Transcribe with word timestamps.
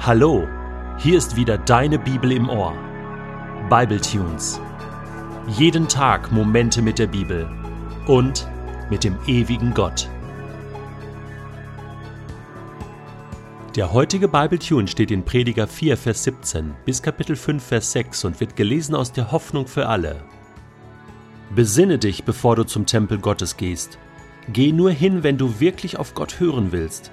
Hallo, 0.00 0.46
hier 0.96 1.18
ist 1.18 1.34
wieder 1.34 1.58
deine 1.58 1.98
Bibel 1.98 2.30
im 2.30 2.48
Ohr. 2.48 2.72
Bible 3.68 4.00
Tunes. 4.00 4.60
Jeden 5.48 5.88
Tag 5.88 6.30
Momente 6.30 6.80
mit 6.80 7.00
der 7.00 7.08
Bibel 7.08 7.50
und 8.06 8.48
mit 8.90 9.02
dem 9.02 9.16
ewigen 9.26 9.74
Gott. 9.74 10.08
Der 13.74 13.92
heutige 13.92 14.28
Bible 14.28 14.60
Tune 14.60 14.86
steht 14.86 15.10
in 15.10 15.24
Prediger 15.24 15.66
4, 15.66 15.96
Vers 15.96 16.22
17 16.22 16.76
bis 16.84 17.02
Kapitel 17.02 17.34
5, 17.34 17.62
Vers 17.62 17.90
6 17.90 18.24
und 18.24 18.40
wird 18.40 18.54
gelesen 18.54 18.94
aus 18.94 19.12
der 19.12 19.32
Hoffnung 19.32 19.66
für 19.66 19.88
alle. 19.88 20.22
Besinne 21.54 21.98
dich, 21.98 22.22
bevor 22.22 22.54
du 22.54 22.62
zum 22.62 22.86
Tempel 22.86 23.18
Gottes 23.18 23.56
gehst. 23.56 23.98
Geh 24.52 24.70
nur 24.70 24.92
hin, 24.92 25.24
wenn 25.24 25.38
du 25.38 25.58
wirklich 25.58 25.98
auf 25.98 26.14
Gott 26.14 26.38
hören 26.38 26.70
willst. 26.70 27.10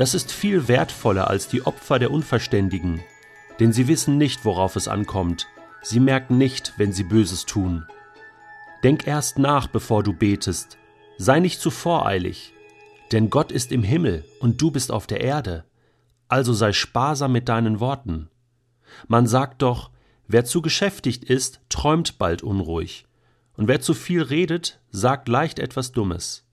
Das 0.00 0.14
ist 0.14 0.32
viel 0.32 0.66
wertvoller 0.66 1.28
als 1.28 1.48
die 1.48 1.66
Opfer 1.66 1.98
der 1.98 2.10
Unverständigen, 2.10 3.02
denn 3.58 3.70
sie 3.74 3.86
wissen 3.86 4.16
nicht, 4.16 4.46
worauf 4.46 4.74
es 4.76 4.88
ankommt, 4.88 5.46
sie 5.82 6.00
merken 6.00 6.38
nicht, 6.38 6.72
wenn 6.78 6.90
sie 6.90 7.04
Böses 7.04 7.44
tun. 7.44 7.84
Denk 8.82 9.06
erst 9.06 9.38
nach, 9.38 9.66
bevor 9.66 10.02
du 10.02 10.14
betest, 10.14 10.78
sei 11.18 11.38
nicht 11.38 11.60
zu 11.60 11.70
voreilig, 11.70 12.54
denn 13.12 13.28
Gott 13.28 13.52
ist 13.52 13.72
im 13.72 13.82
Himmel 13.82 14.24
und 14.40 14.62
du 14.62 14.70
bist 14.70 14.90
auf 14.90 15.06
der 15.06 15.20
Erde, 15.20 15.66
also 16.28 16.54
sei 16.54 16.72
sparsam 16.72 17.32
mit 17.32 17.50
deinen 17.50 17.78
Worten. 17.78 18.30
Man 19.06 19.26
sagt 19.26 19.60
doch, 19.60 19.90
wer 20.26 20.46
zu 20.46 20.62
geschäftigt 20.62 21.24
ist, 21.24 21.60
träumt 21.68 22.16
bald 22.16 22.42
unruhig, 22.42 23.04
und 23.54 23.68
wer 23.68 23.82
zu 23.82 23.92
viel 23.92 24.22
redet, 24.22 24.80
sagt 24.90 25.28
leicht 25.28 25.58
etwas 25.58 25.92
Dummes. 25.92 26.46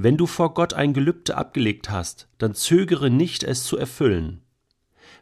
Wenn 0.00 0.16
du 0.16 0.28
vor 0.28 0.54
Gott 0.54 0.74
ein 0.74 0.92
Gelübde 0.92 1.36
abgelegt 1.36 1.90
hast, 1.90 2.28
dann 2.38 2.54
zögere 2.54 3.10
nicht, 3.10 3.42
es 3.42 3.64
zu 3.64 3.76
erfüllen. 3.76 4.42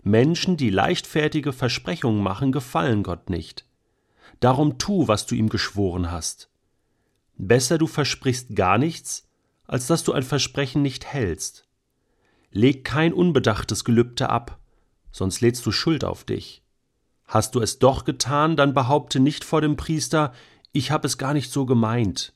Menschen, 0.03 0.59
die 0.59 0.69
leichtfertige 0.69 1.55
Versprechungen 1.55 2.23
machen, 2.23 2.53
gefallen 2.53 3.03
Gott 3.03 3.31
nicht. 3.31 3.65
Darum 4.39 4.77
tu, 4.77 5.09
was 5.09 5.25
du 5.25 5.35
ihm 5.35 5.49
geschworen 5.49 6.13
hast. 6.13 6.51
Besser 7.39 7.79
du 7.79 7.87
versprichst 7.87 8.55
gar 8.55 8.77
nichts, 8.77 9.27
als 9.67 9.87
dass 9.87 10.05
du 10.05 10.13
ein 10.13 10.23
Versprechen 10.23 10.83
nicht 10.83 11.07
hältst. 11.07 11.67
Leg 12.51 12.85
kein 12.85 13.15
unbedachtes 13.15 13.83
Gelübde 13.83 14.29
ab, 14.29 14.59
sonst 15.11 15.41
lädst 15.41 15.65
du 15.65 15.73
Schuld 15.73 16.05
auf 16.05 16.25
dich. 16.25 16.63
Hast 17.27 17.55
du 17.55 17.63
es 17.63 17.79
doch 17.79 18.05
getan, 18.05 18.57
dann 18.57 18.75
behaupte 18.75 19.21
nicht 19.21 19.43
vor 19.43 19.63
dem 19.63 19.77
Priester, 19.77 20.35
ich 20.73 20.91
habe 20.91 21.07
es 21.07 21.17
gar 21.17 21.33
nicht 21.33 21.51
so 21.51 21.65
gemeint. 21.65 22.36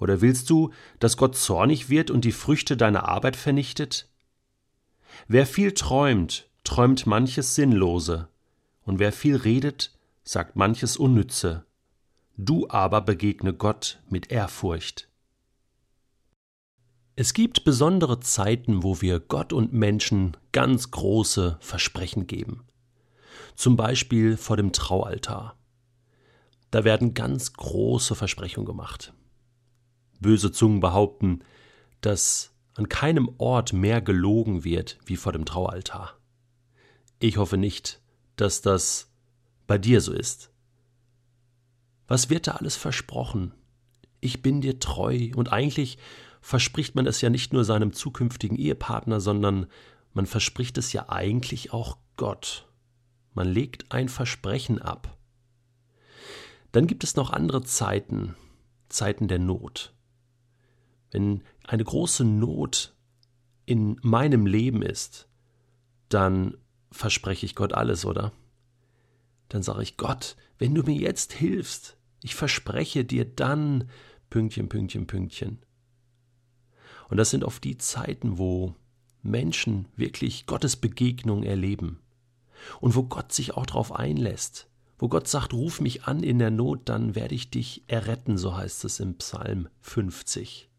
Oder 0.00 0.20
willst 0.20 0.50
du, 0.50 0.72
dass 0.98 1.16
Gott 1.16 1.36
zornig 1.36 1.88
wird 1.88 2.10
und 2.10 2.24
die 2.24 2.32
Früchte 2.32 2.76
deiner 2.76 3.08
Arbeit 3.08 3.36
vernichtet? 3.36 4.08
Wer 5.28 5.46
viel 5.46 5.72
träumt, 5.72 6.48
träumt 6.64 7.06
manches 7.06 7.54
Sinnlose, 7.54 8.28
und 8.82 8.98
wer 8.98 9.12
viel 9.12 9.36
redet, 9.36 9.92
sagt 10.24 10.56
manches 10.56 10.96
Unnütze. 10.96 11.64
Du 12.36 12.66
aber 12.68 13.02
begegne 13.02 13.52
Gott 13.52 14.00
mit 14.08 14.32
Ehrfurcht. 14.32 15.08
Es 17.14 17.34
gibt 17.34 17.64
besondere 17.64 18.20
Zeiten, 18.20 18.82
wo 18.82 19.02
wir 19.02 19.20
Gott 19.20 19.52
und 19.52 19.74
Menschen 19.74 20.36
ganz 20.52 20.90
große 20.90 21.58
Versprechen 21.60 22.26
geben. 22.26 22.64
Zum 23.54 23.76
Beispiel 23.76 24.38
vor 24.38 24.56
dem 24.56 24.72
Traualtar. 24.72 25.56
Da 26.70 26.84
werden 26.84 27.12
ganz 27.12 27.52
große 27.52 28.14
Versprechungen 28.14 28.64
gemacht. 28.64 29.12
Böse 30.20 30.52
Zungen 30.52 30.80
behaupten, 30.80 31.40
dass 32.00 32.54
an 32.74 32.88
keinem 32.88 33.30
Ort 33.38 33.72
mehr 33.72 34.00
gelogen 34.00 34.64
wird 34.64 34.98
wie 35.04 35.16
vor 35.16 35.32
dem 35.32 35.44
Traualtar. 35.44 36.18
Ich 37.18 37.36
hoffe 37.36 37.56
nicht, 37.56 38.00
dass 38.36 38.62
das 38.62 39.10
bei 39.66 39.76
dir 39.76 40.00
so 40.00 40.12
ist. 40.12 40.50
Was 42.08 42.30
wird 42.30 42.46
da 42.46 42.52
alles 42.52 42.76
versprochen? 42.76 43.54
Ich 44.20 44.42
bin 44.42 44.60
dir 44.60 44.80
treu 44.80 45.30
und 45.36 45.52
eigentlich 45.52 45.98
verspricht 46.40 46.94
man 46.94 47.06
es 47.06 47.20
ja 47.20 47.30
nicht 47.30 47.52
nur 47.52 47.64
seinem 47.64 47.92
zukünftigen 47.92 48.56
Ehepartner, 48.56 49.20
sondern 49.20 49.66
man 50.12 50.26
verspricht 50.26 50.78
es 50.78 50.92
ja 50.92 51.08
eigentlich 51.08 51.72
auch 51.72 51.98
Gott. 52.16 52.66
Man 53.32 53.48
legt 53.48 53.92
ein 53.92 54.08
Versprechen 54.08 54.80
ab. 54.80 55.16
Dann 56.72 56.86
gibt 56.86 57.04
es 57.04 57.16
noch 57.16 57.30
andere 57.30 57.62
Zeiten, 57.62 58.34
Zeiten 58.88 59.28
der 59.28 59.38
Not. 59.38 59.92
Wenn 61.10 61.42
eine 61.64 61.84
große 61.84 62.24
Not 62.24 62.94
in 63.66 63.98
meinem 64.02 64.46
Leben 64.46 64.82
ist, 64.82 65.28
dann 66.08 66.56
verspreche 66.90 67.46
ich 67.46 67.54
Gott 67.54 67.72
alles, 67.72 68.04
oder? 68.04 68.32
Dann 69.48 69.62
sage 69.62 69.82
ich, 69.82 69.96
Gott, 69.96 70.36
wenn 70.58 70.74
du 70.74 70.82
mir 70.82 70.96
jetzt 70.96 71.32
hilfst, 71.32 71.96
ich 72.22 72.34
verspreche 72.34 73.04
dir 73.04 73.24
dann 73.24 73.88
Pünktchen, 74.28 74.68
Pünktchen, 74.68 75.06
Pünktchen. 75.06 75.58
Und 77.08 77.16
das 77.16 77.30
sind 77.30 77.44
oft 77.44 77.64
die 77.64 77.78
Zeiten, 77.78 78.38
wo 78.38 78.76
Menschen 79.22 79.86
wirklich 79.96 80.46
Gottes 80.46 80.76
Begegnung 80.76 81.42
erleben 81.42 82.00
und 82.80 82.94
wo 82.94 83.02
Gott 83.02 83.32
sich 83.32 83.54
auch 83.54 83.66
darauf 83.66 83.92
einlässt, 83.92 84.68
wo 84.98 85.08
Gott 85.08 85.26
sagt, 85.26 85.52
ruf 85.52 85.80
mich 85.80 86.04
an 86.04 86.22
in 86.22 86.38
der 86.38 86.50
Not, 86.50 86.88
dann 86.88 87.14
werde 87.14 87.34
ich 87.34 87.50
dich 87.50 87.82
erretten, 87.86 88.38
so 88.38 88.56
heißt 88.56 88.84
es 88.84 89.00
im 89.00 89.16
Psalm 89.16 89.68
50. 89.80 90.69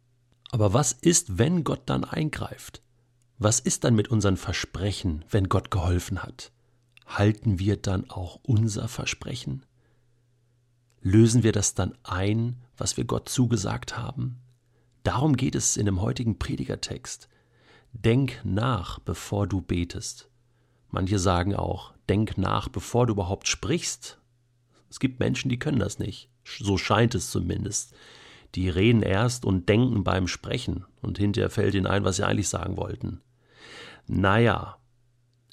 Aber 0.51 0.73
was 0.73 0.91
ist, 0.91 1.37
wenn 1.37 1.63
Gott 1.63 1.81
dann 1.85 2.03
eingreift? 2.03 2.81
Was 3.39 3.59
ist 3.59 3.83
dann 3.85 3.95
mit 3.95 4.09
unseren 4.09 4.37
Versprechen, 4.37 5.25
wenn 5.29 5.49
Gott 5.49 5.71
geholfen 5.71 6.21
hat? 6.21 6.51
Halten 7.07 7.57
wir 7.57 7.77
dann 7.77 8.09
auch 8.09 8.39
unser 8.43 8.87
Versprechen? 8.87 9.65
Lösen 11.01 11.41
wir 11.41 11.51
das 11.51 11.73
dann 11.73 11.97
ein, 12.03 12.57
was 12.77 12.97
wir 12.97 13.05
Gott 13.05 13.29
zugesagt 13.29 13.97
haben? 13.97 14.37
Darum 15.03 15.35
geht 15.35 15.55
es 15.55 15.77
in 15.77 15.85
dem 15.85 16.01
heutigen 16.01 16.37
Predigertext. 16.37 17.27
Denk 17.93 18.39
nach, 18.43 18.99
bevor 18.99 19.47
du 19.47 19.61
betest. 19.61 20.29
Manche 20.89 21.17
sagen 21.17 21.55
auch, 21.55 21.93
denk 22.07 22.37
nach, 22.37 22.67
bevor 22.67 23.07
du 23.07 23.13
überhaupt 23.13 23.47
sprichst. 23.47 24.19
Es 24.89 24.99
gibt 24.99 25.19
Menschen, 25.19 25.49
die 25.49 25.57
können 25.57 25.79
das 25.79 25.97
nicht. 25.97 26.29
So 26.45 26.77
scheint 26.77 27.15
es 27.15 27.31
zumindest 27.31 27.95
die 28.55 28.69
reden 28.69 29.01
erst 29.01 29.45
und 29.45 29.69
denken 29.69 30.03
beim 30.03 30.27
Sprechen 30.27 30.85
und 31.01 31.17
hinterher 31.17 31.49
fällt 31.49 31.73
ihnen 31.73 31.87
ein, 31.87 32.03
was 32.03 32.17
sie 32.17 32.25
eigentlich 32.25 32.49
sagen 32.49 32.77
wollten. 32.77 33.21
Naja, 34.07 34.77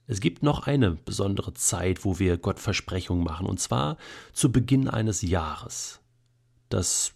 es 0.07 0.21
gibt 0.21 0.43
noch 0.43 0.67
eine 0.67 0.93
besondere 0.93 1.53
Zeit, 1.53 2.05
wo 2.05 2.19
wir 2.19 2.39
Gott 2.39 2.59
Versprechungen 2.59 3.23
machen, 3.23 3.47
und 3.47 3.61
zwar 3.61 3.99
zu 4.33 4.51
Beginn 4.51 4.89
eines 4.89 5.21
Jahres. 5.23 6.01
Das 6.71 7.13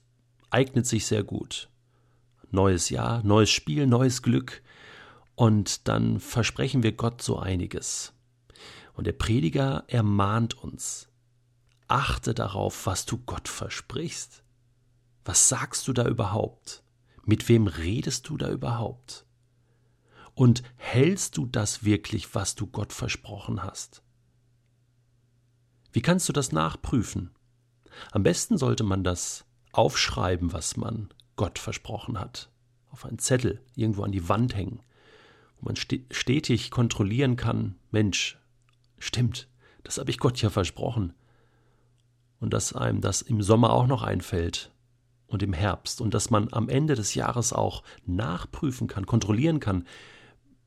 eignet 0.50 0.86
sich 0.86 1.06
sehr 1.06 1.24
gut. 1.24 1.70
Neues 2.50 2.90
Jahr, 2.90 3.22
neues 3.22 3.50
Spiel, 3.50 3.86
neues 3.86 4.20
Glück, 4.22 4.62
und 5.34 5.88
dann 5.88 6.20
versprechen 6.20 6.82
wir 6.82 6.92
Gott 6.92 7.22
so 7.22 7.38
einiges. 7.38 8.12
Und 8.92 9.06
der 9.06 9.12
Prediger 9.12 9.84
ermahnt 9.88 10.62
uns, 10.62 11.08
achte 11.88 12.34
darauf, 12.34 12.86
was 12.86 13.06
du 13.06 13.18
Gott 13.24 13.48
versprichst. 13.48 14.42
Was 15.24 15.48
sagst 15.48 15.86
du 15.86 15.92
da 15.92 16.06
überhaupt? 16.06 16.82
Mit 17.24 17.48
wem 17.48 17.66
redest 17.66 18.28
du 18.28 18.36
da 18.36 18.50
überhaupt? 18.50 19.24
Und 20.34 20.62
hältst 20.76 21.36
du 21.36 21.46
das 21.46 21.84
wirklich, 21.84 22.34
was 22.34 22.54
du 22.54 22.66
Gott 22.66 22.92
versprochen 22.92 23.62
hast? 23.62 24.02
Wie 25.92 26.02
kannst 26.02 26.28
du 26.28 26.32
das 26.32 26.52
nachprüfen? 26.52 27.30
Am 28.10 28.22
besten 28.22 28.56
sollte 28.56 28.82
man 28.82 29.04
das 29.04 29.44
aufschreiben, 29.72 30.52
was 30.52 30.76
man 30.76 31.10
Gott 31.36 31.58
versprochen 31.58 32.18
hat, 32.18 32.50
auf 32.90 33.04
einen 33.04 33.18
Zettel 33.18 33.60
irgendwo 33.74 34.02
an 34.02 34.12
die 34.12 34.28
Wand 34.28 34.54
hängen, 34.54 34.80
wo 35.58 35.66
man 35.66 35.76
stetig 35.76 36.70
kontrollieren 36.70 37.36
kann, 37.36 37.76
Mensch, 37.90 38.38
stimmt, 38.98 39.48
das 39.84 39.98
habe 39.98 40.10
ich 40.10 40.18
Gott 40.18 40.40
ja 40.40 40.50
versprochen. 40.50 41.14
Und 42.40 42.52
dass 42.52 42.72
einem 42.72 43.00
das 43.00 43.22
im 43.22 43.42
Sommer 43.42 43.72
auch 43.72 43.86
noch 43.86 44.02
einfällt, 44.02 44.71
und 45.32 45.42
im 45.42 45.52
Herbst 45.52 46.00
und 46.00 46.14
dass 46.14 46.30
man 46.30 46.52
am 46.52 46.68
Ende 46.68 46.94
des 46.94 47.14
Jahres 47.14 47.52
auch 47.52 47.82
nachprüfen 48.04 48.86
kann, 48.86 49.06
kontrollieren 49.06 49.60
kann, 49.60 49.86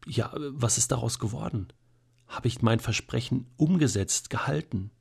ja, 0.06 0.32
was 0.36 0.78
ist 0.78 0.92
daraus 0.92 1.20
geworden? 1.20 1.68
Habe 2.28 2.48
ich 2.48 2.62
mein 2.62 2.80
Versprechen 2.80 3.48
umgesetzt, 3.58 4.30
gehalten? 4.30 4.92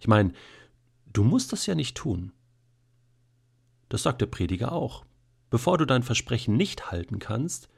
Ich 0.00 0.08
meine, 0.08 0.32
du 1.12 1.24
musst 1.24 1.52
das 1.52 1.66
ja 1.66 1.74
nicht 1.74 1.96
tun. 1.96 2.32
Das 3.88 4.02
sagt 4.02 4.20
der 4.20 4.26
Prediger 4.26 4.72
auch. 4.72 5.04
Bevor 5.50 5.78
du 5.78 5.86
dein 5.86 6.02
Versprechen 6.02 6.56
nicht 6.56 6.90
halten 6.90 7.18
kannst, 7.18 7.68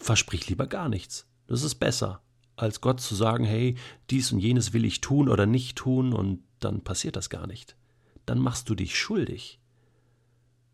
versprich 0.00 0.48
lieber 0.48 0.66
gar 0.66 0.88
nichts. 0.88 1.26
Das 1.48 1.64
ist 1.64 1.76
besser, 1.76 2.22
als 2.54 2.80
Gott 2.80 3.00
zu 3.00 3.16
sagen, 3.16 3.44
hey, 3.44 3.76
dies 4.10 4.30
und 4.30 4.38
jenes 4.38 4.72
will 4.72 4.84
ich 4.84 5.00
tun 5.00 5.28
oder 5.28 5.46
nicht 5.46 5.76
tun 5.76 6.12
und 6.12 6.44
dann 6.60 6.82
passiert 6.82 7.16
das 7.16 7.30
gar 7.30 7.48
nicht. 7.48 7.76
Dann 8.26 8.38
machst 8.38 8.68
du 8.68 8.76
dich 8.76 8.96
schuldig 8.96 9.60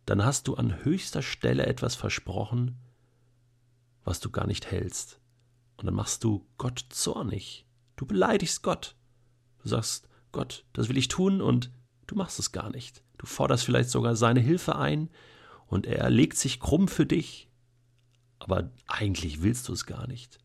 dann 0.06 0.24
hast 0.24 0.48
du 0.48 0.54
an 0.54 0.84
höchster 0.84 1.20
Stelle 1.20 1.66
etwas 1.66 1.96
versprochen, 1.96 2.78
was 4.04 4.20
du 4.20 4.30
gar 4.30 4.46
nicht 4.46 4.70
hältst. 4.70 5.20
Und 5.76 5.86
dann 5.86 5.94
machst 5.94 6.24
du 6.24 6.46
Gott 6.56 6.86
zornig. 6.88 7.66
Du 7.96 8.06
beleidigst 8.06 8.62
Gott. 8.62 8.96
Du 9.62 9.68
sagst, 9.68 10.08
Gott, 10.32 10.64
das 10.72 10.88
will 10.88 10.96
ich 10.96 11.08
tun 11.08 11.42
und 11.42 11.70
du 12.06 12.14
machst 12.14 12.38
es 12.38 12.52
gar 12.52 12.70
nicht. 12.70 13.02
Du 13.18 13.26
forderst 13.26 13.64
vielleicht 13.64 13.90
sogar 13.90 14.16
seine 14.16 14.40
Hilfe 14.40 14.76
ein 14.76 15.10
und 15.66 15.86
er 15.86 16.08
legt 16.08 16.36
sich 16.38 16.60
krumm 16.60 16.88
für 16.88 17.04
dich. 17.04 17.50
Aber 18.38 18.70
eigentlich 18.86 19.42
willst 19.42 19.68
du 19.68 19.72
es 19.72 19.86
gar 19.86 20.06
nicht. 20.06 20.38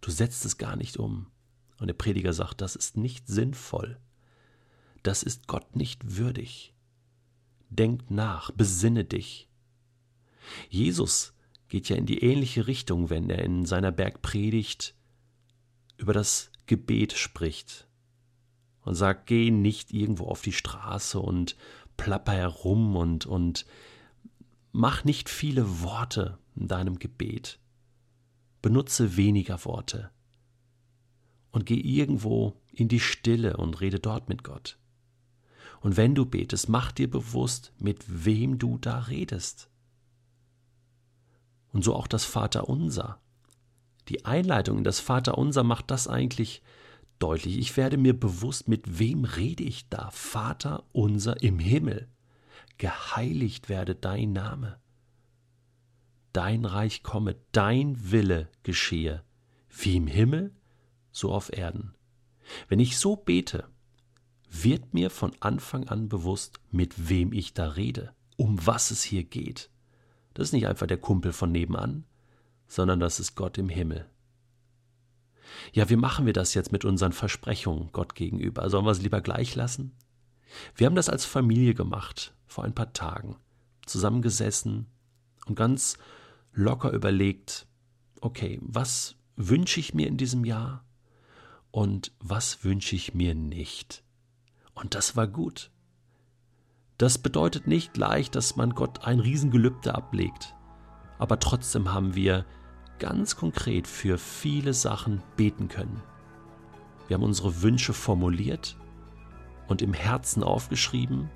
Du 0.00 0.10
setzt 0.10 0.44
es 0.44 0.58
gar 0.58 0.76
nicht 0.76 0.98
um. 0.98 1.30
Und 1.78 1.86
der 1.86 1.94
Prediger 1.94 2.32
sagt, 2.32 2.60
das 2.60 2.76
ist 2.76 2.96
nicht 2.96 3.26
sinnvoll. 3.26 3.98
Das 5.02 5.22
ist 5.22 5.46
Gott 5.46 5.76
nicht 5.76 6.16
würdig. 6.16 6.74
Denk 7.70 8.10
nach, 8.10 8.50
besinne 8.50 9.04
dich. 9.04 9.48
Jesus 10.68 11.34
geht 11.68 11.88
ja 11.88 11.96
in 11.96 12.06
die 12.06 12.22
ähnliche 12.22 12.66
Richtung, 12.66 13.10
wenn 13.10 13.28
er 13.30 13.44
in 13.44 13.66
seiner 13.66 13.92
Bergpredigt 13.92 14.94
über 15.98 16.12
das 16.12 16.50
Gebet 16.66 17.12
spricht 17.12 17.86
und 18.82 18.94
sagt, 18.94 19.26
geh 19.26 19.50
nicht 19.50 19.92
irgendwo 19.92 20.26
auf 20.26 20.40
die 20.40 20.52
Straße 20.52 21.18
und 21.18 21.56
plapper 21.96 22.32
herum 22.32 22.96
und, 22.96 23.26
und 23.26 23.66
mach 24.72 25.04
nicht 25.04 25.28
viele 25.28 25.82
Worte 25.82 26.38
in 26.56 26.68
deinem 26.68 26.98
Gebet. 26.98 27.58
Benutze 28.62 29.16
weniger 29.16 29.64
Worte 29.64 30.10
und 31.50 31.66
geh 31.66 31.78
irgendwo 31.78 32.60
in 32.72 32.88
die 32.88 33.00
Stille 33.00 33.56
und 33.56 33.80
rede 33.80 33.98
dort 33.98 34.28
mit 34.28 34.44
Gott. 34.44 34.78
Und 35.80 35.96
wenn 35.96 36.14
du 36.14 36.26
betest, 36.26 36.68
mach 36.68 36.92
dir 36.92 37.10
bewusst, 37.10 37.72
mit 37.78 38.04
wem 38.06 38.58
du 38.58 38.78
da 38.78 39.00
redest. 39.00 39.70
Und 41.72 41.84
so 41.84 41.94
auch 41.94 42.06
das 42.06 42.24
Vaterunser. 42.24 43.20
Die 44.08 44.24
Einleitung 44.24 44.78
in 44.78 44.84
das 44.84 45.00
Vaterunser 45.00 45.62
macht 45.62 45.90
das 45.90 46.08
eigentlich 46.08 46.62
deutlich. 47.18 47.58
Ich 47.58 47.76
werde 47.76 47.96
mir 47.96 48.18
bewusst, 48.18 48.68
mit 48.68 48.98
wem 48.98 49.24
rede 49.24 49.62
ich 49.62 49.88
da? 49.88 50.10
Vater 50.10 50.84
unser 50.92 51.42
im 51.42 51.58
Himmel. 51.58 52.08
Geheiligt 52.78 53.68
werde 53.68 53.94
dein 53.94 54.32
Name. 54.32 54.78
Dein 56.32 56.64
Reich 56.64 57.02
komme, 57.02 57.36
dein 57.52 58.10
Wille 58.10 58.48
geschehe, 58.62 59.24
wie 59.68 59.96
im 59.96 60.06
Himmel, 60.06 60.54
so 61.10 61.32
auf 61.32 61.52
Erden. 61.52 61.94
Wenn 62.68 62.80
ich 62.80 62.98
so 62.98 63.16
bete, 63.16 63.68
wird 64.50 64.94
mir 64.94 65.10
von 65.10 65.32
Anfang 65.40 65.88
an 65.88 66.08
bewusst, 66.08 66.60
mit 66.70 67.08
wem 67.08 67.32
ich 67.32 67.54
da 67.54 67.68
rede, 67.70 68.14
um 68.36 68.66
was 68.66 68.90
es 68.90 69.02
hier 69.02 69.24
geht. 69.24 69.70
Das 70.34 70.48
ist 70.48 70.52
nicht 70.52 70.66
einfach 70.66 70.86
der 70.86 70.98
Kumpel 70.98 71.32
von 71.32 71.52
nebenan, 71.52 72.04
sondern 72.66 73.00
das 73.00 73.20
ist 73.20 73.34
Gott 73.34 73.58
im 73.58 73.68
Himmel. 73.68 74.06
Ja, 75.72 75.88
wie 75.88 75.96
machen 75.96 76.26
wir 76.26 76.32
das 76.32 76.54
jetzt 76.54 76.72
mit 76.72 76.84
unseren 76.84 77.12
Versprechungen 77.12 77.90
Gott 77.92 78.14
gegenüber? 78.14 78.68
Sollen 78.68 78.84
wir 78.84 78.90
es 78.90 79.02
lieber 79.02 79.20
gleich 79.20 79.54
lassen? 79.54 79.92
Wir 80.74 80.86
haben 80.86 80.94
das 80.94 81.08
als 81.08 81.24
Familie 81.24 81.74
gemacht, 81.74 82.34
vor 82.46 82.64
ein 82.64 82.74
paar 82.74 82.92
Tagen, 82.92 83.36
zusammengesessen 83.86 84.86
und 85.46 85.54
ganz 85.54 85.98
locker 86.52 86.92
überlegt, 86.92 87.66
okay, 88.20 88.58
was 88.62 89.16
wünsche 89.36 89.80
ich 89.80 89.94
mir 89.94 90.06
in 90.06 90.16
diesem 90.16 90.44
Jahr 90.44 90.84
und 91.70 92.12
was 92.18 92.64
wünsche 92.64 92.96
ich 92.96 93.14
mir 93.14 93.34
nicht? 93.34 94.02
Und 94.80 94.94
das 94.94 95.16
war 95.16 95.26
gut. 95.26 95.72
Das 96.98 97.18
bedeutet 97.18 97.66
nicht 97.66 97.94
gleich, 97.94 98.30
dass 98.30 98.54
man 98.54 98.76
Gott 98.76 99.04
ein 99.04 99.18
Riesengelübde 99.18 99.92
ablegt. 99.92 100.54
Aber 101.18 101.40
trotzdem 101.40 101.92
haben 101.92 102.14
wir 102.14 102.46
ganz 103.00 103.34
konkret 103.34 103.88
für 103.88 104.18
viele 104.18 104.72
Sachen 104.72 105.20
beten 105.36 105.66
können. 105.66 106.00
Wir 107.08 107.14
haben 107.14 107.24
unsere 107.24 107.62
Wünsche 107.62 107.92
formuliert 107.92 108.76
und 109.66 109.82
im 109.82 109.92
Herzen 109.92 110.44
aufgeschrieben 110.44 111.28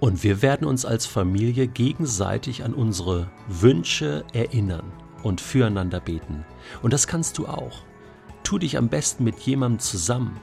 und 0.00 0.24
wir 0.24 0.42
werden 0.42 0.66
uns 0.66 0.84
als 0.84 1.06
Familie 1.06 1.68
gegenseitig 1.68 2.64
an 2.64 2.74
unsere 2.74 3.30
Wünsche 3.46 4.24
erinnern 4.32 4.92
und 5.22 5.40
füreinander 5.40 6.00
beten. 6.00 6.44
Und 6.82 6.92
das 6.92 7.06
kannst 7.06 7.38
du 7.38 7.46
auch. 7.46 7.82
Tu 8.42 8.58
dich 8.58 8.78
am 8.78 8.88
besten 8.88 9.22
mit 9.22 9.38
jemandem 9.40 9.78
zusammen 9.78 10.40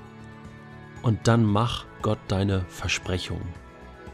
und 1.07 1.27
dann 1.27 1.43
mach 1.43 1.85
Gott 2.03 2.19
deine 2.27 2.65
Versprechungen 2.69 3.53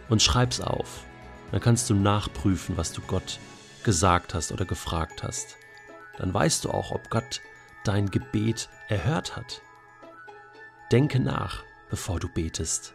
und 0.07 0.21
schreib's 0.21 0.61
auf. 0.61 1.03
Dann 1.51 1.59
kannst 1.59 1.89
du 1.89 1.93
nachprüfen, 1.93 2.77
was 2.77 2.93
du 2.93 3.01
Gott 3.01 3.39
gesagt 3.83 4.33
hast 4.33 4.53
oder 4.53 4.63
gefragt 4.63 5.23
hast 5.23 5.57
dann 6.17 6.33
weißt 6.33 6.65
du 6.65 6.71
auch, 6.71 6.91
ob 6.91 7.09
Gott 7.09 7.41
dein 7.83 8.09
Gebet 8.09 8.69
erhört 8.87 9.35
hat. 9.35 9.61
Denke 10.91 11.19
nach, 11.19 11.63
bevor 11.89 12.19
du 12.19 12.29
betest. 12.29 12.93